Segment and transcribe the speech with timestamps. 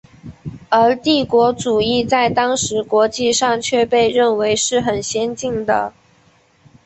[0.69, 5.93] 而帝国主义在当时国际上却被认为是很先进的。